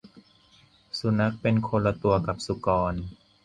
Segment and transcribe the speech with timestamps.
[0.99, 2.93] สุนัขเป็นคนละตัวกับสุกร